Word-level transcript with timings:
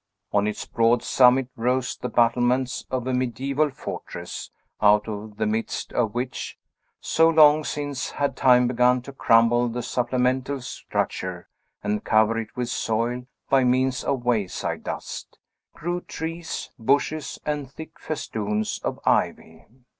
On 0.33 0.47
its 0.47 0.65
broad 0.65 1.03
summit 1.03 1.49
rose 1.55 1.95
the 1.95 2.09
battlements 2.09 2.87
of 2.89 3.05
a 3.05 3.13
mediaeval 3.13 3.69
fortress, 3.69 4.49
out 4.81 5.07
of 5.07 5.37
the 5.37 5.45
midst 5.45 5.93
of 5.93 6.15
which 6.15 6.57
(so 6.99 7.29
long 7.29 7.63
since 7.63 8.09
had 8.09 8.35
time 8.35 8.67
begun 8.67 9.03
to 9.03 9.13
crumble 9.13 9.69
the 9.69 9.83
supplemental 9.83 10.59
structure, 10.61 11.49
and 11.83 12.03
cover 12.03 12.39
it 12.39 12.55
with 12.57 12.69
soil, 12.69 13.27
by 13.47 13.63
means 13.63 14.03
of 14.03 14.25
wayside 14.25 14.83
dust) 14.85 15.37
grew 15.75 16.01
trees, 16.01 16.71
bushes, 16.79 17.37
and 17.45 17.69
thick 17.71 17.99
festoons 17.99 18.81
of 18.83 18.99
ivy. 19.05 19.67